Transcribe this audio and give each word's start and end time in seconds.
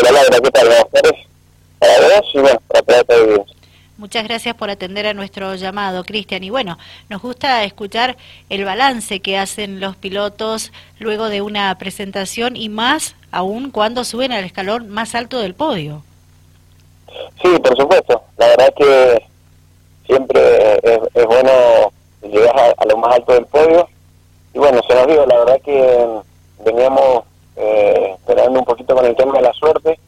Hola 0.00 0.12
Laura, 0.12 0.40
¿qué 0.42 0.50
tal? 0.50 0.66
Buenas 0.66 0.90
tardes. 0.90 1.26
Para 1.78 2.20
vos 2.20 2.30
y 2.34 2.38
bueno, 2.38 2.60
para 2.68 2.82
toda 2.82 3.18
la 3.18 3.24
audiencia. 3.24 3.60
Muchas 4.00 4.24
gracias 4.24 4.54
por 4.54 4.70
atender 4.70 5.06
a 5.06 5.12
nuestro 5.12 5.54
llamado, 5.56 6.04
Cristian. 6.04 6.42
Y 6.42 6.48
bueno, 6.48 6.78
nos 7.10 7.20
gusta 7.20 7.64
escuchar 7.64 8.16
el 8.48 8.64
balance 8.64 9.20
que 9.20 9.36
hacen 9.36 9.78
los 9.78 9.94
pilotos 9.94 10.72
luego 10.98 11.28
de 11.28 11.42
una 11.42 11.76
presentación 11.76 12.56
y 12.56 12.70
más 12.70 13.14
aún 13.30 13.70
cuando 13.70 14.04
suben 14.04 14.32
al 14.32 14.42
escalón 14.42 14.88
más 14.88 15.14
alto 15.14 15.38
del 15.40 15.52
podio. 15.52 16.02
Sí, 17.42 17.58
por 17.62 17.76
supuesto. 17.76 18.22
La 18.38 18.46
verdad 18.46 18.72
que 18.74 19.22
siempre 20.06 20.80
es, 20.82 21.26
bueno 21.26 21.92
llegar 22.22 22.74
a, 22.78 22.84
lo 22.86 22.96
más 22.96 23.16
alto 23.16 23.34
del 23.34 23.44
podio. 23.44 23.86
Y 24.54 24.58
bueno, 24.60 24.80
se 24.88 24.94
nos 24.94 25.06
dio, 25.08 25.26
la 25.26 25.38
verdad 25.40 25.60
que 25.62 26.06
veníamos 26.64 27.24
eh, 27.56 28.14
esperando 28.14 28.60
un 28.60 28.64
poquito 28.64 28.94
con 28.94 29.04
el 29.04 29.14
tema 29.14 29.34
de 29.34 29.42
la 29.42 29.52
suerte, 29.52 30.00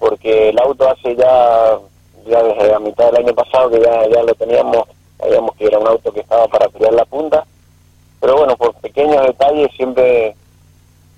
porque 0.00 0.48
el 0.48 0.58
auto 0.58 0.90
hace 0.90 1.14
ya 1.14 1.78
ya 2.26 2.42
desde 2.42 2.68
la 2.68 2.78
mitad 2.78 3.06
del 3.06 3.24
año 3.24 3.34
pasado 3.34 3.70
que 3.70 3.80
ya, 3.80 4.08
ya 4.08 4.22
lo 4.22 4.34
teníamos, 4.34 4.88
sabíamos 5.18 5.54
que 5.56 5.66
era 5.66 5.78
un 5.78 5.88
auto 5.88 6.12
que 6.12 6.20
estaba 6.20 6.46
para 6.48 6.68
tirar 6.68 6.92
la 6.92 7.04
punta, 7.04 7.44
pero 8.20 8.36
bueno, 8.36 8.56
por 8.56 8.74
pequeños 8.74 9.26
detalles 9.26 9.70
siempre, 9.76 10.34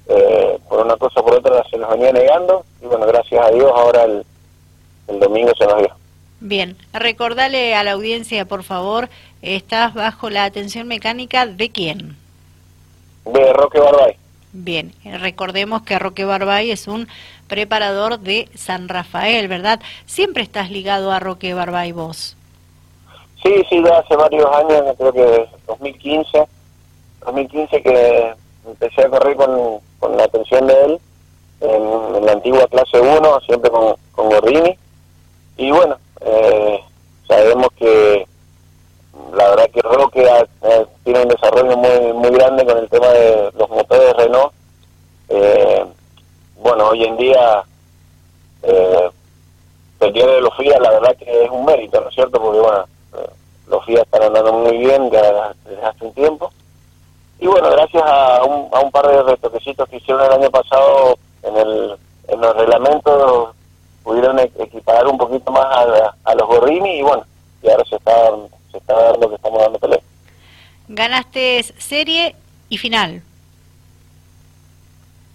eh, 0.09 0.59
por 0.69 0.85
una 0.85 0.97
cosa 0.97 1.21
o 1.21 1.25
por 1.25 1.35
otra, 1.35 1.65
se 1.71 1.72
nos 1.83 1.91
venía 1.91 2.13
negando 2.13 2.65
y 2.81 2.87
bueno, 2.87 3.07
gracias 3.07 3.45
a 3.45 3.51
Dios 3.51 3.71
ahora 3.75 4.05
el, 4.05 4.25
el 5.09 5.21
domingo 5.21 5.53
se 5.59 5.67
nos 5.67 5.79
dio. 5.79 5.91
Bien, 6.41 6.77
recordale 6.93 7.75
a 7.75 7.85
la 7.85 7.93
audiencia, 7.93 8.45
por 8.47 8.63
favor, 8.63 9.09
estás 9.43 9.95
bajo 9.95 10.31
la 10.31 10.45
atención 10.45 10.89
mecánica 10.89 11.47
de 11.47 11.71
quién? 11.71 12.17
De 13.25 13.53
Roque 13.53 13.79
Barbay. 13.79 14.17
Bien, 14.53 14.93
recordemos 15.05 15.83
que 15.83 15.99
Roque 15.99 16.25
Barbay 16.25 16.71
es 16.71 16.87
un 16.87 17.09
preparador 17.49 18.19
de 18.19 18.49
San 18.55 18.89
Rafael, 18.89 19.49
¿verdad? 19.49 19.81
Siempre 20.07 20.43
estás 20.43 20.71
ligado 20.71 21.11
a 21.13 21.21
Roque 21.21 21.55
Barbay 21.55 21.93
vos. 21.93 22.37
Sí, 23.43 23.55
sí, 23.69 23.83
ya 23.85 23.99
hace 23.99 24.15
varios 24.15 24.47
años, 24.55 24.83
creo 24.99 25.13
que 25.13 25.47
2015, 25.67 26.45
2015 27.25 27.83
que 27.83 28.35
empecé 28.67 29.03
a 29.03 29.09
correr 29.09 29.37
con, 29.37 29.81
con 29.99 30.17
la 30.17 30.25
atención 30.25 30.67
de 30.67 30.85
él 30.85 31.01
en, 31.63 32.27
la 32.27 32.33
antigua 32.33 32.67
clase 32.69 33.01
1, 33.01 33.41
siempre 33.47 33.71
con, 33.71 33.95
con 34.13 34.29
Gordini. 34.29 34.77
Y 35.57 35.71
bueno, 35.71 35.97
eh, 36.21 36.81
sabemos 37.27 37.69
que 37.79 38.27
la 39.35 39.49
verdad 39.51 39.71
que 39.73 39.83
Roque 39.83 40.27
tiene 41.05 41.23
un 41.23 41.29
desarrollo 41.29 41.77
muy 41.77 42.13
muy 42.13 42.31
grande 42.31 42.65
con 42.65 42.79
el 42.79 42.89
tema 42.89 43.09
de 43.09 43.51
los 43.57 43.69
motores 43.71 44.17
Renault. 44.17 44.53
Eh, 45.29 45.85
bueno, 46.57 46.89
hoy 46.89 47.05
en 47.05 47.17
día 47.17 47.65
eh, 48.63 49.11
día 50.13 50.27
de 50.27 50.41
los 50.41 50.55
FIA 50.57 50.79
la 50.81 50.91
verdad 50.91 51.17
que 51.17 51.45
es 51.45 51.51
un 51.51 51.65
mérito, 51.65 52.01
¿no 52.01 52.09
es 52.09 52.15
cierto? 52.15 52.41
Porque 52.41 52.61
bueno, 52.61 52.85
eh, 53.17 53.31
los 53.69 53.85
FIA 53.85 54.03
están 54.03 54.23
andando 54.25 54.53
muy 54.53 54.77
bien 54.77 55.11
desde 55.11 55.85
hace 55.85 56.05
un 56.05 56.13
tiempo. 56.13 56.53
Y 57.39 57.47
bueno, 57.47 57.71
gracias 57.71 58.03
a 58.05 58.45
un, 58.45 58.69
a 58.73 58.81
un 58.81 58.91
par 58.91 59.07
de 59.09 59.23
retoquecitos 59.23 59.89
que 59.89 59.97
hicieron 59.97 60.25
el 60.25 60.33
año 60.33 60.51
pasado 60.51 61.17
en 61.43 61.57
el, 61.57 61.97
en 62.29 62.41
los 62.41 62.57
reglamentos, 62.57 63.55
pudieron 64.03 64.39
e-, 64.39 64.51
equiparar 64.59 65.07
un 65.07 65.19
poquito 65.19 65.51
más 65.51 65.65
a, 65.65 66.15
a 66.25 66.35
los 66.35 66.47
Gorrini 66.47 66.99
y 66.99 67.03
bueno, 67.03 67.25
y 67.63 67.71
ahora 67.71 67.85
se 67.85 67.97
está, 67.97 68.13
se 68.71 68.79
está 68.79 68.95
dando 68.95 69.29
que 69.29 69.37
estamos 69.37 69.61
dando 69.61 69.79
pelea. 69.79 70.01
Ganaste 70.89 71.63
serie 71.79 72.35
y 72.69 72.79
final. 72.79 73.23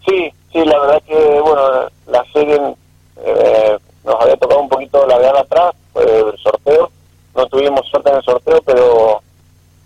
Sí, 0.05 0.31
sí, 0.51 0.63
la 0.65 0.79
verdad 0.79 1.03
que, 1.03 1.39
bueno, 1.41 1.89
la 2.07 2.23
serie 2.31 2.59
eh, 3.17 3.77
nos 4.05 4.21
había 4.21 4.37
tocado 4.37 4.61
un 4.61 4.69
poquito 4.69 5.05
la 5.05 5.19
de 5.19 5.29
atrás, 5.29 5.75
el 5.95 6.37
sorteo. 6.37 6.91
No 7.35 7.45
tuvimos 7.47 7.87
suerte 7.87 8.09
en 8.09 8.15
el 8.17 8.23
sorteo, 8.23 8.61
pero 8.65 9.21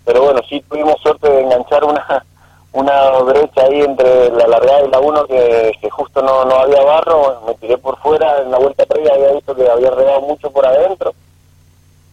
pero 0.04 0.22
bueno, 0.22 0.40
sí 0.48 0.60
tuvimos 0.68 1.00
suerte 1.00 1.28
de 1.28 1.42
enganchar 1.42 1.84
una 1.84 2.24
una 2.72 3.10
brecha 3.20 3.62
ahí 3.62 3.80
entre 3.82 4.30
la 4.30 4.46
largada 4.46 4.84
y 4.84 4.90
la 4.90 5.00
1 5.00 5.26
que, 5.26 5.72
que, 5.80 5.90
justo 5.90 6.22
no, 6.22 6.44
no 6.44 6.56
había 6.56 6.82
barro. 6.82 7.42
Me 7.46 7.54
tiré 7.54 7.78
por 7.78 7.98
fuera, 7.98 8.42
en 8.42 8.50
la 8.50 8.58
vuelta 8.58 8.86
previa 8.86 9.14
había 9.14 9.32
visto 9.32 9.54
que 9.54 9.68
había 9.68 9.90
regado 9.90 10.22
mucho 10.22 10.50
por 10.50 10.64
adentro 10.66 11.12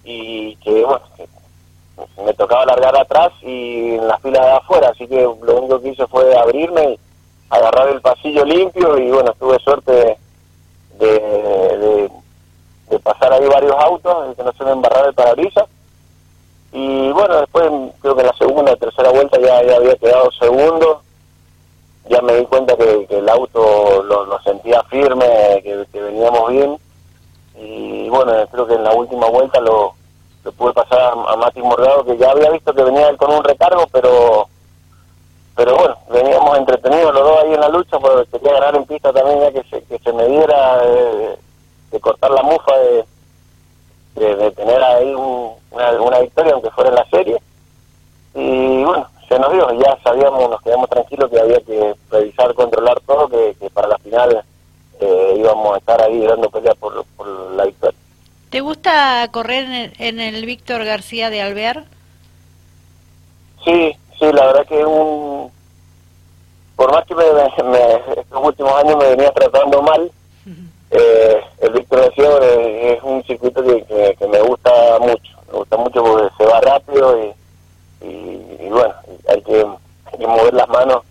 y 0.03 0.55
que, 0.57 0.83
bueno, 0.83 1.01
me 2.25 2.33
tocaba 2.33 2.65
largar 2.65 2.97
atrás 2.97 3.31
y 3.41 3.95
en 3.95 4.07
la 4.07 4.17
fila 4.19 4.45
de 4.45 4.51
afuera, 4.51 4.89
así 4.89 5.07
que 5.07 5.21
lo 5.21 5.57
único 5.57 5.81
que 5.81 5.89
hice 5.89 6.07
fue 6.07 6.37
abrirme 6.37 6.93
y 6.93 6.99
agarrar 7.49 7.89
el 7.89 8.01
pasillo 8.01 8.45
limpio 8.45 8.97
y 8.97 9.09
bueno, 9.11 9.33
tuve 9.39 9.59
suerte 9.59 10.17
de, 10.99 12.09
de, 12.89 12.99
pasar 12.99 13.31
ahí 13.33 13.47
varios 13.47 13.75
autos, 13.75 14.35
que 14.35 14.43
no 14.43 14.51
se 14.51 14.63
me 14.63 14.71
embarrar 14.71 15.07
el 15.07 15.13
parabrisas. 15.13 15.65
Y 16.71 17.11
bueno, 17.11 17.37
después 17.37 17.71
creo 18.01 18.15
que 18.15 18.21
en 18.21 18.27
la 18.27 18.33
segunda 18.33 18.73
o 18.73 18.77
tercera 18.77 19.09
vuelta 19.09 19.39
ya, 19.39 19.57
había 19.57 19.95
quedado 19.95 20.31
segundo. 20.31 21.01
Ya 22.09 22.21
me 22.21 22.35
di 22.35 22.45
cuenta 22.45 22.75
que, 22.75 23.07
el 23.09 23.29
auto 23.29 24.03
lo, 24.03 24.41
sentía 24.41 24.83
firme, 24.83 25.61
que, 25.63 25.85
veníamos 25.93 26.51
bien. 26.51 26.77
Y 27.55 28.09
bueno, 28.09 28.33
creo 28.51 28.67
que 28.67 28.75
en 28.75 28.83
la 28.83 28.93
última 28.93 29.27
vuelta 29.27 29.59
lo, 29.61 29.93
lo 30.43 30.51
pude 30.51 30.73
pasar 30.73 30.99
a, 30.99 31.33
a 31.33 31.35
Mati 31.37 31.61
Morgado, 31.61 32.05
que 32.05 32.17
ya 32.17 32.31
había 32.31 32.49
visto 32.51 32.73
que 32.73 32.83
venía 32.83 33.09
él 33.09 33.17
con 33.17 33.31
un 33.31 33.43
recargo, 33.43 33.85
pero 33.91 34.47
pero 35.59 35.75
bueno, 35.75 35.97
veníamos 36.09 36.57
entretenidos 36.57 37.13
los 37.13 37.21
dos 37.21 37.43
ahí 37.43 37.53
en 37.53 37.59
la 37.59 37.67
lucha, 37.67 37.99
porque 37.99 38.29
quería 38.31 38.53
ganar 38.53 38.77
que 39.51 39.63
se, 39.69 39.81
que 39.83 39.99
se 39.99 40.13
me 40.13 40.27
diera 40.27 40.77
de, 41.91 41.99
cortar 41.99 42.31
la 42.31 42.43
mufa, 42.43 42.71
de, 44.15 44.35
de, 44.35 44.51
tener 44.51 44.81
ahí 44.83 45.13
una, 45.13 46.19
victoria, 46.19 46.53
aunque 46.53 46.71
fuera 46.71 46.89
en 46.89 46.95
la 46.95 47.09
serie. 47.09 47.37
Y 48.35 48.83
bueno, 48.83 49.07
se 49.27 49.39
nos 49.39 49.51
dio, 49.51 49.71
ya 49.79 49.97
sabíamos, 50.03 50.49
nos 50.49 50.61
quedamos 50.61 50.89
tranquilos 50.89 51.29
que 51.29 51.39
había 51.39 51.59
que 51.61 51.95
revisar, 52.11 52.53
controlar 52.53 52.99
todo, 53.01 53.27
que, 53.27 53.69
para 53.73 53.87
la 53.87 53.97
final 53.99 54.43
eh, 54.99 55.35
íbamos 55.37 55.75
a 55.75 55.77
estar 55.77 56.01
ahí 56.01 56.25
dando 56.25 56.49
pelea 56.49 56.75
por, 56.75 57.05
por 57.17 57.27
la 57.27 57.65
victoria. 57.65 57.97
¿Te 58.49 58.61
gusta 58.61 59.27
correr 59.31 59.65
en 59.65 59.73
el, 59.73 59.93
en 59.99 60.19
el 60.19 60.45
Víctor 60.45 60.83
García 60.83 61.29
de 61.29 61.41
Alvear? 61.41 61.85
Sí, 63.63 63.95
Sí, 64.19 64.25
la 64.33 64.47
verdad 64.47 64.65
que 64.67 64.79
es 64.81 64.85
un... 64.85 65.49
Por 66.79 66.93
más 66.93 67.05
que 67.05 67.13
me, 67.13 67.25
estos 68.21 68.41
últimos 68.41 68.73
años 68.75 68.95
me 68.95 69.09
venía 69.09 69.29
tratando 69.33 69.81
mal, 69.81 70.09
eh, 70.91 71.41
el 71.59 71.73
Víctor 71.73 72.09
es, 72.15 73.03
un 73.03 73.21
circuito 73.25 73.61
que, 73.61 74.15
me 74.31 74.39
gusta 74.39 74.71
mucho. 75.01 75.37
Me 75.51 75.57
gusta 75.57 75.75
mucho 75.75 76.01
porque 76.01 76.33
se 76.37 76.45
va 76.45 76.61
rápido 76.61 77.33
y, 78.01 78.69
bueno, 78.69 78.93
hay 79.27 79.41
que, 79.41 79.65
mover 80.25 80.53
las 80.53 80.69
manos 80.69 81.03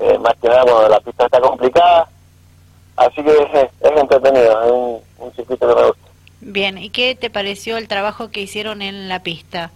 eh, 0.00 0.18
más 0.18 0.34
que 0.34 0.48
nada 0.48 0.64
cuando 0.64 0.88
la 0.90 1.00
pista 1.00 1.24
está 1.24 1.40
complicada. 1.40 2.06
Así 2.96 3.24
que 3.24 3.30
es, 3.54 3.70
entretenido, 3.80 4.64
es 4.64 4.70
un, 4.70 5.00
un 5.16 5.32
circuito 5.32 5.66
que 5.66 5.80
me 5.80 5.86
gusta. 5.86 6.08
Bien, 6.42 6.76
¿y 6.76 6.90
qué 6.90 7.14
te 7.14 7.30
pareció 7.30 7.78
el 7.78 7.88
trabajo 7.88 8.30
que 8.30 8.42
hicieron 8.42 8.82
en 8.82 9.08
la 9.08 9.22
pista? 9.22 9.70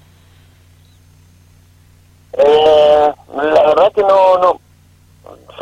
Eh, 2.36 3.12
la 3.34 3.66
verdad 3.68 3.92
que 3.94 4.02
no, 4.02 4.38
no, 4.38 4.60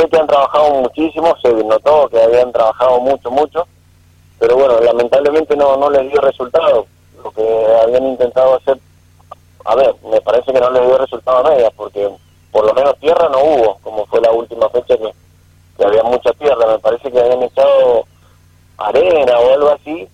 que 0.09 0.17
han 0.19 0.27
trabajado 0.27 0.71
muchísimo, 0.75 1.35
se 1.43 1.53
notó 1.53 2.09
que 2.09 2.21
habían 2.23 2.53
trabajado 2.53 3.01
mucho, 3.01 3.31
mucho, 3.31 3.67
pero 4.39 4.57
bueno, 4.57 4.81
lamentablemente 4.81 5.57
no, 5.57 5.77
no 5.77 5.91
les 5.91 6.11
dio 6.11 6.21
resultado. 6.21 6.87
Lo 7.23 7.31
que 7.31 7.67
habían 7.83 8.05
intentado 8.07 8.57
hacer, 8.57 8.79
a 9.65 9.75
ver, 9.77 9.95
me 10.11 10.21
parece 10.21 10.53
que 10.53 10.61
no 10.61 10.71
les 10.71 10.87
dio 10.87 10.99
resultado 10.99 11.39
a 11.39 11.51
medias, 11.51 11.73
porque 11.77 12.11
por 12.51 12.67
lo 12.67 12.75
menos 12.75 12.99
tierra 12.99 13.29
no 13.29 13.39
hubo, 13.39 13.79
como 13.83 14.07
fue 14.07 14.21
la 14.21 14.33
última 14.33 14.69
fecha 14.71 14.97
que, 14.97 15.13
que 15.77 15.85
había 15.85 16.03
mucha 16.03 16.33
tierra, 16.33 16.67
me 16.67 16.79
parece 16.81 17.11
que 17.11 17.21
habían 17.21 17.43
echado 17.43 18.05
arena 18.79 19.39
o 19.39 19.55
algo 19.55 19.69
así, 19.71 20.09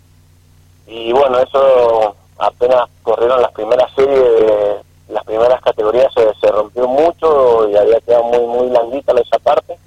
y 0.86 1.12
bueno, 1.12 1.38
eso 1.38 2.14
apenas 2.38 2.88
corrieron 3.02 3.42
las 3.42 3.52
primeras 3.52 3.90
series 3.94 4.18
de 4.18 4.87
las 5.08 5.24
primeras 5.24 5.60
categorías 5.62 6.12
se, 6.14 6.34
se 6.40 6.52
rompió 6.52 6.86
mucho 6.86 7.68
y 7.68 7.76
había 7.76 8.00
quedado 8.00 8.24
muy 8.24 8.46
muy 8.46 8.68
blandita 8.68 9.12
esa 9.12 9.38
parte. 9.38 9.78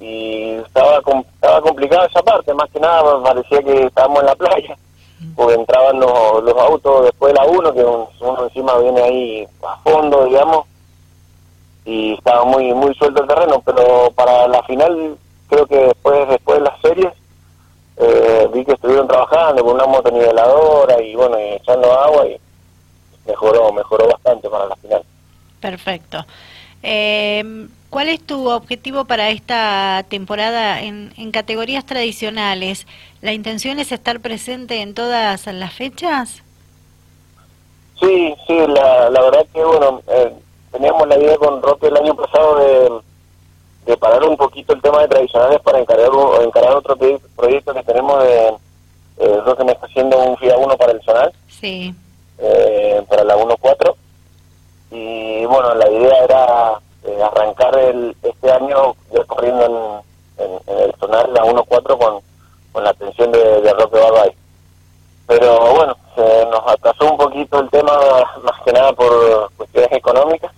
Y 0.00 0.54
estaba 0.56 0.98
estaba 0.98 1.60
complicada 1.60 2.06
esa 2.06 2.22
parte 2.22 2.52
más 2.54 2.70
que 2.70 2.80
nada 2.80 3.22
parecía 3.22 3.62
que 3.62 3.84
estábamos 3.84 4.20
en 4.20 4.26
la 4.26 4.34
playa 4.34 4.76
porque 5.36 5.54
entraban 5.54 6.00
los, 6.00 6.42
los 6.44 6.56
autos 6.58 7.04
después 7.04 7.32
de 7.32 7.40
la 7.40 7.46
1 7.46 7.72
que 7.72 7.84
uno 7.84 8.44
encima 8.44 8.78
viene 8.78 9.02
ahí 9.02 9.48
a 9.62 9.76
fondo 9.78 10.24
digamos 10.24 10.66
y 11.84 12.14
estaba 12.14 12.44
muy 12.44 12.72
muy 12.74 12.94
suelto 12.94 13.22
el 13.22 13.28
terreno. 13.28 13.62
Pero 13.64 14.10
para 14.14 14.48
la 14.48 14.62
final 14.64 15.16
creo 15.48 15.66
que 15.66 15.78
después 15.78 16.28
después 16.28 16.58
de 16.58 16.64
las 16.64 16.80
series 16.80 17.12
eh, 17.96 18.48
vi 18.52 18.64
que 18.64 18.72
estuvieron 18.72 19.06
trabajando 19.06 19.64
con 19.64 19.74
una 19.74 19.86
motoniveladora 19.86 21.00
y 21.00 21.14
bueno 21.14 21.36
echando 21.36 21.92
agua 21.92 22.26
y 22.26 22.40
mejoró, 23.26 23.72
mejoró 23.72 24.08
bastante 24.08 24.48
para 24.48 24.66
la 24.66 24.76
final. 24.76 25.02
Perfecto. 25.60 26.26
Eh, 26.82 27.42
¿Cuál 27.90 28.06
¿cuál 28.06 28.08
es 28.08 28.26
tu 28.26 28.50
objetivo 28.50 29.04
para 29.04 29.30
esta 29.30 30.04
temporada 30.08 30.82
en, 30.82 31.14
en 31.16 31.30
categorías 31.30 31.86
tradicionales? 31.86 32.86
¿La 33.22 33.32
intención 33.32 33.78
es 33.78 33.92
estar 33.92 34.20
presente 34.20 34.82
en 34.82 34.94
todas 34.94 35.46
las 35.46 35.72
fechas? 35.72 36.42
Sí, 38.00 38.34
sí, 38.46 38.58
la, 38.66 39.08
la 39.10 39.22
verdad 39.22 39.46
que, 39.54 39.64
bueno, 39.64 40.02
eh, 40.08 40.32
teníamos 40.72 41.06
la 41.06 41.16
idea 41.16 41.36
con 41.36 41.62
Roque 41.62 41.86
el 41.86 41.96
año 41.96 42.14
pasado 42.16 42.58
de, 42.58 42.90
de 43.86 43.96
parar 43.96 44.24
un 44.24 44.36
poquito 44.36 44.74
el 44.74 44.82
tema 44.82 45.02
de 45.02 45.08
tradicionales 45.08 45.60
para 45.60 45.78
encarar, 45.78 46.10
encarar 46.42 46.74
otro 46.74 46.96
proyecto 47.36 47.72
que 47.72 47.82
tenemos 47.84 48.22
de 48.22 48.48
eh, 49.18 49.40
Roque 49.46 49.64
me 49.64 49.72
está 49.72 49.86
haciendo 49.86 50.18
un 50.18 50.36
FIA 50.36 50.56
1 50.58 50.76
para 50.76 50.92
el 50.92 51.02
Zonal. 51.02 51.32
Sí. 51.48 51.94
La 53.24 53.36
1.4 53.36 53.94
y 54.90 55.44
bueno, 55.46 55.74
la 55.74 55.90
idea 55.90 56.24
era 56.24 56.80
eh, 57.04 57.22
arrancar 57.22 57.76
el, 57.78 58.16
este 58.22 58.50
año 58.50 58.94
ya 59.12 59.24
corriendo 59.24 60.02
en, 60.38 60.60
el 60.66 60.94
Zonal 61.00 61.32
la 61.32 61.44
1.4 61.44 61.98
con, 61.98 62.22
con 62.72 62.84
la 62.84 62.90
atención 62.90 63.32
de, 63.32 63.60
de 63.60 63.72
Roque 63.72 63.98
Barbay. 63.98 64.34
Pero 65.26 65.74
bueno, 65.74 65.96
se 66.14 66.46
nos 66.46 66.60
atrasó 66.66 67.10
un 67.10 67.16
poquito 67.16 67.60
el 67.60 67.70
tema 67.70 67.92
más 68.42 68.62
que 68.64 68.72
nada 68.72 68.92
por 68.92 69.50
cuestiones 69.56 69.92
económicas 69.92 70.52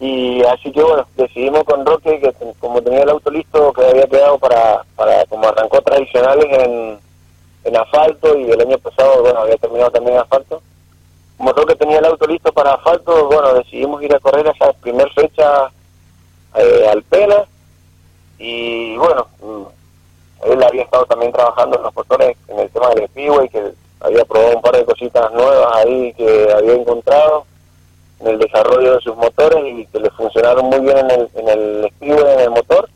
y 0.00 0.42
así 0.44 0.72
que 0.72 0.82
bueno, 0.82 1.06
decidimos 1.14 1.62
con 1.64 1.84
Roque 1.84 2.20
que 2.20 2.32
como 2.58 2.80
tenía 2.80 3.02
el 3.02 3.10
auto 3.10 3.30
listo 3.30 3.72
que 3.74 3.84
había 3.84 4.06
quedado 4.06 4.38
para, 4.38 4.82
para 4.96 5.26
como 5.26 5.46
arrancó 5.46 5.80
tradicionales 5.82 6.46
en, 6.58 6.98
en 7.64 7.76
asfalto 7.76 8.36
y 8.38 8.50
el 8.50 8.60
año 8.60 8.78
pasado, 8.78 9.20
bueno, 9.20 9.40
había 9.40 9.56
terminado 9.58 9.90
también 9.90 10.16
en 10.16 10.22
asfalto. 10.22 10.62
Como 11.40 11.54
Roque 11.54 11.74
tenía 11.74 12.00
el 12.00 12.04
auto 12.04 12.26
listo 12.26 12.52
para 12.52 12.74
asfalto, 12.74 13.28
bueno, 13.28 13.54
decidimos 13.54 14.02
ir 14.02 14.14
a 14.14 14.18
correr 14.18 14.46
esa 14.46 14.74
primera 14.74 15.10
fecha 15.14 15.72
eh, 16.54 16.86
al 16.86 17.02
Pena 17.04 17.44
y 18.38 18.94
bueno, 18.98 19.26
mm, 19.40 20.50
él 20.52 20.62
había 20.62 20.82
estado 20.82 21.06
también 21.06 21.32
trabajando 21.32 21.78
en 21.78 21.82
los 21.84 21.96
motores 21.96 22.36
en 22.46 22.58
el 22.58 22.68
tema 22.68 22.90
del 22.90 23.08
y 23.14 23.48
que 23.48 23.72
había 24.00 24.22
probado 24.26 24.56
un 24.56 24.60
par 24.60 24.76
de 24.76 24.84
cositas 24.84 25.32
nuevas 25.32 25.76
ahí 25.76 26.12
que 26.12 26.52
había 26.52 26.74
encontrado 26.74 27.46
en 28.20 28.26
el 28.26 28.38
desarrollo 28.38 28.96
de 28.96 29.00
sus 29.00 29.16
motores 29.16 29.64
y 29.64 29.86
que 29.86 29.98
le 29.98 30.10
funcionaron 30.10 30.66
muy 30.66 30.80
bien 30.80 30.98
en 30.98 31.10
el, 31.10 31.30
en 31.36 31.48
el 31.48 31.92
en 32.02 32.40
el 32.40 32.50
motor. 32.50 32.86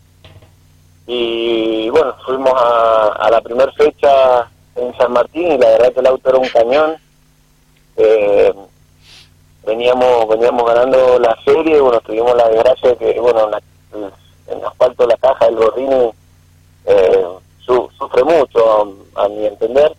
Y 1.07 1.89
bueno, 1.89 2.15
fuimos 2.27 2.53
a, 2.55 3.07
a 3.21 3.31
la 3.31 3.41
primera 3.41 3.73
fecha 3.73 4.51
en 4.77 4.95
San 4.99 5.15
Martín 5.15 5.53
y 5.53 5.57
la 5.57 5.71
verdad 5.71 5.95
que 5.95 6.01
el 6.01 6.07
auto 6.09 6.29
era 6.29 6.39
un 6.39 6.49
cañón. 6.49 7.04
Eh, 7.97 8.53
veníamos 9.65 10.29
veníamos 10.29 10.65
ganando 10.67 11.19
la 11.19 11.37
serie, 11.45 11.81
bueno, 11.81 12.01
tuvimos 12.01 12.35
la 12.37 12.49
desgracia 12.49 12.91
de 12.91 12.97
que, 12.97 13.21
bueno, 13.21 13.51
en, 14.49 14.65
asfalto 14.65 15.07
la 15.07 15.17
caja 15.17 15.47
del 15.47 15.57
Gordini 15.57 16.11
eh, 16.87 17.27
sufre 17.59 18.25
mucho, 18.25 18.95
a 19.15 19.29
mi 19.29 19.47
entender. 19.47 19.95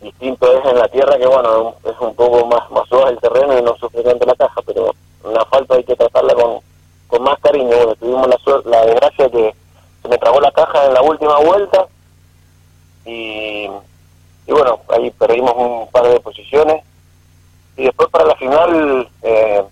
Distinto 0.00 0.52
es 0.58 0.64
en 0.66 0.78
la 0.78 0.88
tierra 0.88 1.16
que 1.16 1.26
bueno 1.26 1.76
es 1.82 1.98
un 1.98 2.14
poco 2.14 2.46
más 2.46 2.70
más 2.70 2.86
suave 2.88 3.12
el 3.12 3.18
terreno 3.20 3.58
y 3.58 3.62
no 3.62 3.74
sufre 3.76 4.02
tanto 4.02 4.26
la 4.26 4.34
caja 4.34 4.60
pero 4.66 4.94
en 5.24 5.38
asfalto 5.38 5.74
hay 5.74 5.84
que 5.84 5.96
tratarla 5.96 6.34
con, 6.34 6.58
con 7.06 7.22
más 7.22 7.38
cariño. 7.40 7.74
Bueno 7.74 7.94
tuvimos 7.94 8.28
la 8.28 8.60
la 8.66 8.84
desgracia 8.84 9.30
que 9.30 9.54
se 10.02 10.08
me 10.08 10.18
trabó 10.18 10.40
la 10.40 10.52
caja 10.52 10.84
en 10.84 10.92
la 10.92 11.00
última 11.00 11.38
vuelta 11.38 11.86
y, 13.06 13.43
y 14.46 14.52
bueno 14.52 14.80
ahí 14.88 15.10
perdimos 15.12 15.54
un 15.56 15.88
par 15.90 16.08
de 16.08 16.20
posiciones. 16.20 16.82
Y 17.76 17.84
después 17.84 18.08
para 18.10 18.26
la 18.26 18.36
final 18.36 19.08
eh, 19.22 19.64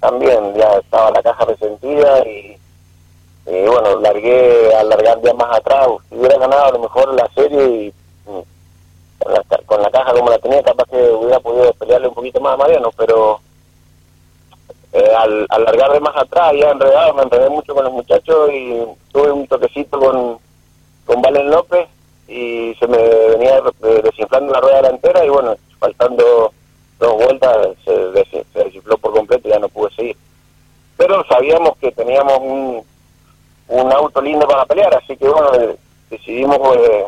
también 0.00 0.54
ya 0.54 0.78
estaba 0.78 1.10
la 1.10 1.22
caja 1.22 1.44
resentida 1.44 2.26
y, 2.26 2.56
y 3.46 3.66
bueno 3.66 4.00
largué 4.00 4.74
a 4.74 4.82
largar 4.84 5.20
ya 5.22 5.34
más 5.34 5.56
atrás. 5.56 5.88
Hubiera 6.10 6.38
ganado 6.38 6.64
a 6.64 6.72
lo 6.72 6.78
mejor 6.80 7.14
la 7.14 7.28
serie 7.34 7.66
y 7.66 7.94
con 9.66 9.82
la, 9.82 9.90
caja 9.90 10.12
como 10.12 10.30
la 10.30 10.38
tenía, 10.38 10.62
capaz 10.62 10.84
que 10.88 10.96
hubiera 10.96 11.40
podido 11.40 11.72
pelearle 11.74 12.08
un 12.08 12.14
poquito 12.14 12.40
más 12.40 12.54
a 12.54 12.56
Mariano, 12.56 12.90
pero 12.96 13.40
eh, 14.92 15.12
al, 15.14 15.46
largar 15.64 15.92
de 15.92 16.00
más 16.00 16.16
atrás, 16.16 16.52
ya 16.58 16.70
enredado, 16.70 17.14
me 17.14 17.22
enredé 17.22 17.50
mucho 17.50 17.74
con 17.74 17.84
los 17.84 17.92
muchachos 17.92 18.50
y 18.50 18.82
tuve 19.12 19.30
un 19.30 19.46
toquecito 19.46 20.00
con, 20.00 20.38
con 21.04 21.22
Valen 21.22 21.50
López 21.50 21.86
y 22.30 22.76
se 22.78 22.86
me 22.86 22.96
venía 22.96 23.60
desinflando 24.04 24.52
la 24.52 24.60
rueda 24.60 24.76
delantera 24.76 25.24
y 25.24 25.28
bueno, 25.28 25.56
faltando 25.80 26.52
dos 27.00 27.14
vueltas 27.16 27.56
se, 27.84 28.44
se 28.52 28.64
desinfló 28.64 28.96
por 28.98 29.12
completo 29.12 29.48
y 29.48 29.50
ya 29.50 29.58
no 29.58 29.68
pude 29.68 29.90
seguir. 29.96 30.16
Pero 30.96 31.24
sabíamos 31.28 31.76
que 31.78 31.90
teníamos 31.90 32.38
un, 32.38 32.84
un 33.68 33.92
auto 33.92 34.22
lindo 34.22 34.46
para 34.46 34.64
pelear, 34.64 34.94
así 34.94 35.16
que 35.16 35.28
bueno, 35.28 35.50
decidimos 36.08 36.76
eh, 36.76 37.06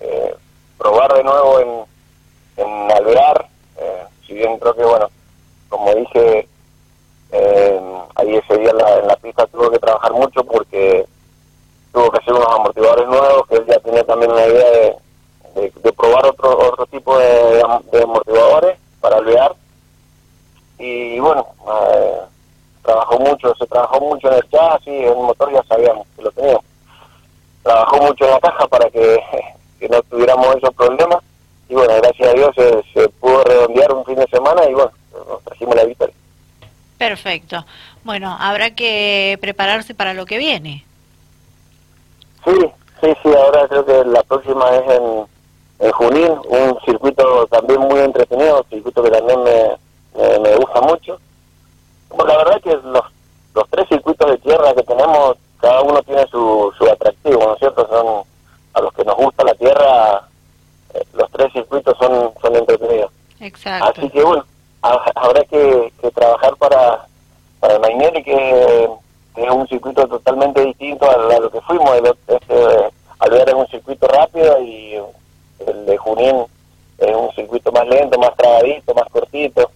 eh, 0.00 0.34
probar 0.76 1.14
de 1.14 1.24
nuevo 1.24 1.60
en, 1.60 2.64
en 2.64 2.92
Alvear, 2.92 3.46
eh, 3.78 4.04
si 4.26 4.34
bien 4.34 4.58
creo 4.58 4.74
que, 4.74 4.84
bueno, 4.84 5.08
como 5.70 5.94
dije, 5.94 6.48
eh, 7.32 7.80
ahí 8.16 8.36
ese 8.36 8.58
día 8.58 8.70
en 8.70 9.08
la, 9.08 9.16
pista 9.16 9.46
tuvo 9.46 9.70
que 9.70 9.78
trabajar 9.78 10.12
mucho 10.12 10.44
porque 10.44 11.06
tuvo 11.94 12.10
que 12.10 12.18
hacer 12.18 12.34
unos 12.34 12.48
amortiguadores 12.48 13.06
nuevos, 13.06 13.46
que 13.48 13.54
él 13.54 13.66
ya 13.66 13.78
tenía 13.78 14.04
también 14.04 14.32
una 14.32 14.44
idea 14.44 14.70
de, 15.54 15.72
de, 15.82 15.92
probar 15.92 16.26
otro 16.26 16.58
otro 16.58 16.86
tipo 16.86 17.16
de, 17.16 17.62
amortiguadores 18.02 18.76
para 19.00 19.16
alvear. 19.18 19.54
Y 20.78 21.20
bueno, 21.20 21.46
eh, 21.94 22.20
trabajó 22.82 23.20
mucho, 23.20 23.54
se 23.54 23.66
trabajó 23.66 24.00
mucho 24.00 24.28
en 24.28 24.34
el 24.34 24.50
chasis, 24.50 24.88
en 24.88 25.04
el 25.04 25.14
motor 25.14 25.52
ya 25.52 25.62
sabíamos 25.68 26.06
que 26.16 26.22
lo 26.22 26.30
teníamos. 26.32 26.64
Trabajó 27.62 27.96
mucho 27.98 28.24
en 28.24 28.30
la 28.32 28.40
caja 28.40 28.66
para 28.66 28.90
que 28.90 29.88
no 29.88 30.02
tuviéramos 30.02 30.56
esos 30.56 30.74
problemas. 30.74 31.20
Y 31.68 31.74
bueno, 31.74 31.94
gracias 31.96 32.28
a 32.28 32.32
Dios 32.32 32.50
se, 32.92 33.08
pudo 33.20 33.44
redondear 33.44 33.92
un 33.92 34.04
fin 34.04 34.16
de 34.16 34.26
semana 34.26 34.68
y 34.68 34.74
bueno, 34.74 34.90
nos 35.28 35.42
trajimos 35.44 35.76
la 35.76 35.84
victoria. 35.84 36.14
Perfecto. 36.98 37.64
Bueno, 38.02 38.36
habrá 38.38 38.74
que 38.74 39.38
prepararse 39.40 39.94
para 39.94 40.12
lo 40.12 40.26
que 40.26 40.38
viene. 40.38 40.84
Sí, 42.44 42.72
sí, 43.00 43.12
sí, 43.22 43.28
ahora 43.34 43.66
creo 43.68 43.84
que 43.84 44.04
la 44.04 44.22
próxima 44.22 44.68
es 44.76 44.98
en, 44.98 45.26
en 45.78 45.92
Junín, 45.92 46.32
un 46.48 46.78
circuito 46.84 47.46
también 47.46 47.80
muy 47.80 48.00
entretenido, 48.00 48.58
un 48.58 48.68
circuito 48.68 49.02
que 49.02 49.10
también 49.10 49.42
me, 49.42 50.38
me, 50.40 50.56
gusta 50.56 50.80
mucho. 50.82 51.18
Bueno, 52.10 52.32
la 52.32 52.38
verdad 52.38 52.56
es 52.56 52.62
que 52.62 52.88
los, 52.88 53.04
los 53.54 53.70
tres 53.70 53.88
circuitos 53.88 54.30
de 54.30 54.38
tierra 54.38 54.74
que 54.74 54.82
tenemos, 54.82 55.36
cada 55.60 55.82
uno 55.82 56.02
tiene 56.02 56.26
su, 56.26 56.72
su 56.76 56.84
atractivo, 56.84 57.44
¿no 57.44 57.54
es 57.54 57.58
cierto? 57.58 57.88
Son 57.88 58.24
a 58.74 58.80
los 58.80 58.92
que 58.92 59.04
nos 59.04 59.16
gusta 59.16 59.44
la 59.44 59.54
tierra, 59.54 60.28
eh, 60.94 61.04
los 61.14 61.30
tres 61.30 61.52
circuitos 61.52 61.96
son, 61.98 62.32
son 62.42 62.56
entretenidos. 62.56 63.10
Exacto. 63.40 64.00
Así 64.00 64.10
que 64.10 64.22
bueno, 64.22 64.44
habrá 64.82 65.44
que, 65.44 65.92
trabajar 66.14 66.54
para, 66.56 67.06
para 67.60 67.78
Mainelli, 67.78 68.22
que, 68.22 68.88
es 69.36 69.50
un 69.50 69.66
circuito 69.68 70.06
totalmente 70.06 70.64
distinto 70.64 71.10
a, 71.10 71.40
lo 71.40 71.50
que 71.50 71.60
fuimos. 71.62 71.90
El, 71.96 72.06
este, 72.06 72.54
Alvear 73.18 73.48
es 73.48 73.54
un 73.54 73.66
circuito 73.68 74.06
rápido 74.06 74.60
y 74.60 74.94
el 75.66 75.86
de 75.86 75.96
Junín 75.96 76.44
es 76.98 77.16
un 77.16 77.30
circuito 77.32 77.72
más 77.72 77.86
lento, 77.88 78.18
más 78.18 78.34
trabadito, 78.36 78.94
más 78.94 79.08
cortito. 79.10 79.70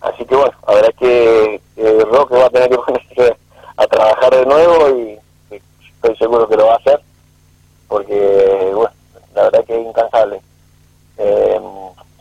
Así 0.00 0.24
que 0.24 0.34
bueno, 0.34 0.52
habrá 0.66 0.88
que, 0.92 1.60
que 1.76 2.04
Roque 2.04 2.36
va 2.36 2.46
a 2.46 2.50
tener 2.50 2.70
que 2.70 2.78
ponerse 2.86 3.36
a 3.76 3.86
trabajar 3.86 4.34
de 4.34 4.46
nuevo 4.46 4.98
y 4.98 5.18
estoy 5.84 6.16
seguro 6.16 6.48
que 6.48 6.56
lo 6.56 6.66
va 6.66 6.74
a 6.74 6.76
hacer 6.76 7.00
porque 7.92 8.70
bueno, 8.74 8.90
la 9.34 9.42
verdad 9.44 9.64
que 9.66 9.78
es 9.78 9.86
incansable. 9.86 10.40
Eh, 11.18 11.60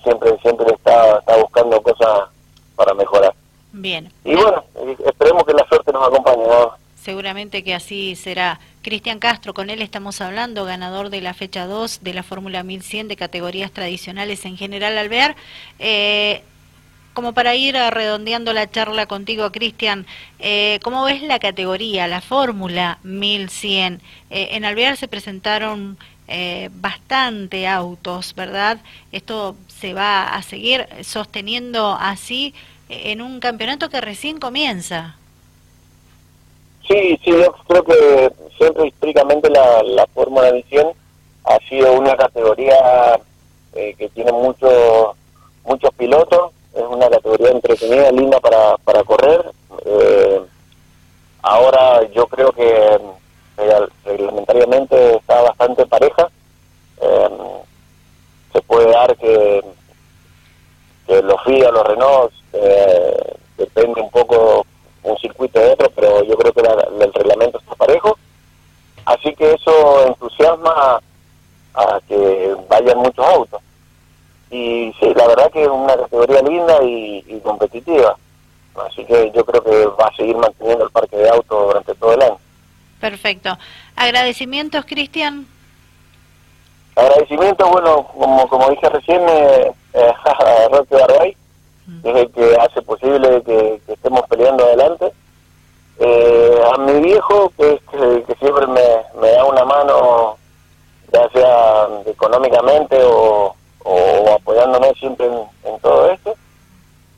siempre 0.03 0.38
siempre 0.41 0.74
está, 0.74 1.20
está 1.20 1.38
buscando 1.38 1.82
cosas 1.82 2.30
para 2.75 2.94
mejorar. 2.94 3.34
Bien. 3.72 4.12
Y 4.25 4.36
bueno, 4.36 4.65
esperemos 5.06 5.46
que 5.46 5.53
la 5.53 5.65
suerte 5.70 5.80
nos. 6.10 6.72
Seguramente 7.01 7.63
que 7.63 7.74
así 7.74 8.15
será. 8.15 8.60
Cristian 8.84 9.20
Castro, 9.20 9.53
con 9.53 9.70
él 9.70 9.81
estamos 9.81 10.22
hablando, 10.22 10.65
ganador 10.65 11.12
de 11.12 11.22
la 11.22 11.36
fecha 11.36 11.67
2 11.67 12.00
de 12.01 12.13
la 12.15 12.24
Fórmula 12.24 12.63
1100 12.63 13.08
de 13.10 13.15
categorías 13.15 13.72
tradicionales 13.72 14.43
en 14.46 14.58
general 14.58 14.98
Alvear. 14.98 15.36
Eh, 15.77 16.41
como 17.13 17.34
para 17.34 17.55
ir 17.55 17.75
redondeando 17.75 18.53
la 18.53 18.70
charla 18.70 19.05
contigo, 19.05 19.51
Cristian, 19.51 20.05
eh, 20.39 20.79
¿cómo 20.81 21.03
ves 21.03 21.22
la 21.22 21.39
categoría, 21.39 22.08
la 22.08 22.22
fórmula 22.22 23.00
1100? 23.03 24.01
Eh, 24.29 24.50
en 24.51 24.65
Alvear 24.65 24.98
se 24.98 25.08
presentaron 25.08 25.98
eh, 26.34 26.70
bastante 26.74 27.67
autos, 27.67 28.34
¿verdad? 28.36 28.79
Esto 29.12 29.58
se 29.67 29.93
va 29.93 30.34
a 30.34 30.41
seguir 30.43 30.88
sosteniendo 31.03 31.98
así 32.00 32.53
eh, 32.88 33.12
en 33.12 33.22
un 33.22 33.41
campeonato 33.41 33.89
que 33.89 34.00
recién 34.00 34.39
comienza. 34.39 35.17
Sí, 36.88 37.19
sí, 37.23 37.31
yo 37.31 37.51
creo 37.67 37.83
que 37.83 38.31
siempre 38.57 38.88
históricamente 38.88 39.50
la, 39.50 39.83
la 39.83 40.05
Fórmula 40.07 40.51
1100 40.51 40.88
ha 41.45 41.57
sido 41.69 41.93
una 41.93 42.15
categoría 42.15 43.19
que 43.73 44.09
tiene 44.13 44.31
muchos 44.31 45.15
muchos 45.63 45.93
pilotos 45.93 46.51
es 46.73 46.83
una 46.83 47.09
categoría 47.09 47.51
entretenida, 47.51 48.11
linda 48.11 48.39
para, 48.39 48.77
para 48.77 49.03
correr. 49.03 49.51
Eh, 49.85 50.41
ahora 51.41 52.03
yo 52.13 52.27
creo 52.27 52.51
que 52.51 53.00
eh, 53.57 53.88
reglamentariamente 54.05 55.17
está 55.17 55.41
bastante 55.41 55.85
pareja. 55.85 56.29
Em, 57.01 57.31
se 58.53 58.61
puede 58.61 58.91
dar 58.91 59.15
que, 59.17 59.63
que 61.07 61.21
los 61.21 61.43
FIA, 61.43 61.71
los 61.71 61.88
Renault, 61.88 62.33
eh, 62.53 63.35
depende 63.57 64.01
un 64.01 64.11
poco 64.11 64.61
circuito 65.41 65.60
de 65.60 65.71
otro, 65.71 65.89
pero 65.95 66.24
yo 66.24 66.38
creo 66.38 66.53
que 66.53 66.62
el 66.62 67.13
reglamento 67.13 67.60
está 67.60 67.75
parejo. 67.75 68.17
Así 69.05 69.33
que 69.36 69.53
eso 69.53 70.07
entusiasma 70.07 71.01
a 71.74 72.00
que 72.07 72.55
vayan 72.69 72.98
muchos 73.00 73.25
autos. 73.25 73.62
Y 74.50 74.93
sí, 75.00 75.13
la 75.15 75.27
verdad 75.27 75.51
que 75.51 75.63
es 75.63 75.69
una 75.69 75.95
categoría 75.95 76.41
linda 76.41 76.83
y, 76.83 77.39
competitiva. 77.43 78.17
Así 78.88 79.03
que 79.05 79.31
yo 79.33 79.43
creo 79.45 79.63
que 79.63 79.86
va 79.88 80.07
a 80.07 80.15
seguir 80.15 80.36
manteniendo 80.38 80.86
el 80.86 80.91
parque 80.91 81.17
de 81.17 81.29
autos 81.29 81.67
durante 81.67 81.95
todo 81.95 82.13
el 82.13 82.21
año. 82.21 82.38
Perfecto. 83.00 83.57
¿Agradecimientos, 83.95 84.86
Cristian? 84.86 85.48
Agradecimientos, 86.95 87.69
bueno, 87.69 88.07
como, 88.07 88.48
como 88.48 88.69
dije 88.69 88.89
recién, 88.89 89.21
eh, 89.27 89.71
eh, 89.93 90.13
a 90.25 90.67
Roque 90.69 90.95
Barbay, 90.95 91.36
es 92.03 92.15
el 92.15 92.31
que 92.31 92.55
hace 92.55 92.81
posible 92.81 93.41
que, 93.43 93.81
estemos 93.88 94.21
peleando 94.29 94.63
adelante. 94.65 95.12
Eh, 96.00 96.62
a 96.74 96.77
mi 96.77 97.00
viejo, 97.01 97.51
que, 97.57 97.79
que, 98.25 98.36
siempre 98.39 98.65
me, 98.67 99.31
da 99.31 99.45
una 99.45 99.65
mano, 99.65 100.38
ya 101.13 101.29
sea 101.29 101.88
económicamente 102.05 102.98
o, 103.03 103.55
apoyándome 104.36 104.93
siempre 104.95 105.27
en, 105.27 105.79
todo 105.79 106.10
esto. 106.12 106.36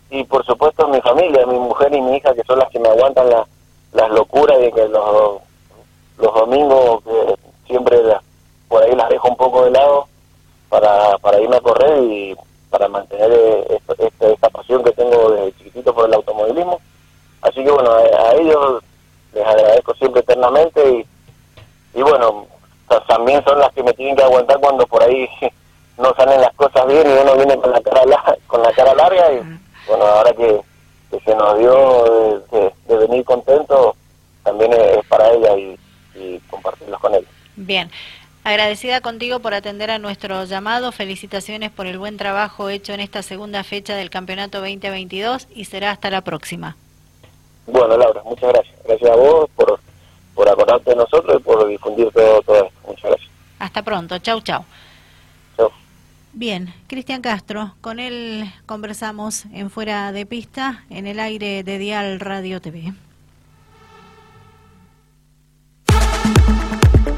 Y 0.09 0.23
por 0.25 0.45
supuesto 0.45 0.87
mi 0.87 1.01
familia, 1.01 1.45
mi 1.45 1.57
mujer 1.59 1.93
y 1.93 2.01
mi 2.01 2.17
hija, 2.17 2.33
que 2.33 2.43
son 2.43 2.59
las 2.59 2.69
que 2.69 2.79
me 2.79 2.89
aguantan 2.89 3.29
las 3.93 4.09
locuras 4.11 4.57
y 4.61 4.71
que 4.71 4.87
los, 4.87 5.41
los 6.17 6.33
domingos 6.33 7.03
que 7.03 7.35
siempre 7.67 7.99
por 8.67 8.83
ahí 8.83 8.95
las 8.95 9.09
dejo 9.09 9.29
un 9.29 9.37
poco 9.37 9.65
de 9.65 9.71
lado 9.71 10.07
para, 10.69 11.17
para 11.19 11.39
irme 11.39 11.57
a 11.57 11.61
correr 11.61 12.03
y 12.03 12.35
para 12.69 12.87
mantener 12.87 13.31
eh, 13.31 13.79
este, 13.99 14.33
esta 14.33 14.49
pasión 14.49 14.83
que 14.83 14.91
tengo 14.93 15.29
desde 15.29 15.55
chiquitito 15.57 15.93
por 15.93 16.07
el 16.07 16.15
automovilismo. 16.15 16.81
Así 17.43 17.63
que 17.63 17.69
bueno, 17.69 17.91
a, 17.91 18.33
ellos 18.33 18.83
les 19.33 19.45
agradezco 19.45 19.93
siempre 19.93 20.21
eternamente 20.21 20.89
y, 20.89 21.05
y 21.99 22.01
bueno, 22.31 22.47
también 23.07 23.43
son 23.43 23.59
las 23.59 23.71
que 23.73 23.83
me 23.83 23.93
tienen 23.93 24.15
que 24.15 24.23
aguantar 24.23 24.59
cuando 24.59 24.85
por 24.87 25.03
ahí 25.03 25.27
no 25.97 26.13
salen 26.15 26.41
las 26.41 26.53
cosas 26.53 26.85
bien 26.87 27.07
y 27.07 27.21
uno 27.21 27.35
viene 27.35 27.57
con 27.57 27.71
la 27.71 27.81
cara 27.81 28.01
con 28.47 28.61
la 28.61 28.71
cara 28.73 28.93
larga 28.95 29.33
y 29.33 29.41
bueno 29.87 30.05
ahora 30.05 30.33
que, 30.33 30.61
se 31.23 31.35
nos 31.35 31.59
dio 31.59 32.41
de, 32.51 32.97
venir 32.97 33.23
contento 33.23 33.95
también 34.43 34.73
es, 34.73 35.05
para 35.07 35.29
ella 35.31 35.55
y, 35.55 35.79
y 36.15 36.39
compartirlos 36.49 36.99
con 36.99 37.13
ella 37.13 37.27
bien 37.55 37.91
Agradecida 38.45 38.99
contigo 38.99 39.39
por 39.39 39.53
atender 39.53 39.89
a 39.89 39.99
nuestro 39.99 40.43
llamado. 40.43 40.91
Felicitaciones 40.91 41.71
por 41.71 41.87
el 41.87 41.97
buen 41.97 42.17
trabajo 42.17 42.67
hecho 42.67 42.91
en 42.91 42.99
esta 42.99 43.21
segunda 43.21 43.63
fecha 43.63 43.95
del 43.95 44.09
Campeonato 44.09 44.59
2022 44.59 45.47
y 45.55 45.63
será 45.63 45.91
hasta 45.91 46.09
la 46.09 46.21
próxima. 46.21 46.75
Bueno, 47.67 47.95
Laura, 47.95 48.21
muchas 48.25 48.51
gracias. 48.51 48.75
Gracias 48.85 49.09
a 49.09 49.15
vos 49.15 49.49
por, 49.55 49.79
por 50.33 50.49
acordarte 50.49 50.89
de 50.91 50.95
nosotros 50.95 51.39
y 51.39 51.43
por 51.43 51.67
difundir 51.67 52.11
todo, 52.11 52.41
todo 52.41 52.65
esto. 52.65 52.79
Muchas 52.87 53.03
gracias. 53.03 53.31
Hasta 53.59 53.81
pronto. 53.81 54.17
Chau, 54.19 54.41
chau. 54.41 54.65
Chau. 55.57 55.69
Bien, 56.33 56.73
Cristian 56.87 57.21
Castro, 57.21 57.75
con 57.81 57.99
él 57.99 58.51
conversamos 58.65 59.45
en 59.53 59.69
Fuera 59.69 60.11
de 60.11 60.25
Pista, 60.25 60.83
en 60.89 61.07
el 61.07 61.19
aire 61.19 61.63
de 61.63 61.77
Dial 61.77 62.19
Radio 62.19 62.59
TV. 62.59 62.93